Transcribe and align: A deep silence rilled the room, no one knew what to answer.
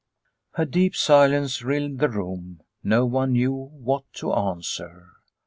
A 0.55 0.65
deep 0.65 0.95
silence 0.95 1.61
rilled 1.61 1.99
the 1.99 2.09
room, 2.09 2.61
no 2.83 3.05
one 3.05 3.33
knew 3.33 3.51
what 3.53 4.11
to 4.13 4.33
answer. 4.33 5.11